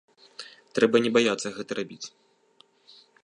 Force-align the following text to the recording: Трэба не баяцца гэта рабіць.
Трэба 0.77 1.01
не 1.07 1.11
баяцца 1.17 1.53
гэта 1.59 1.71
рабіць. 1.81 2.03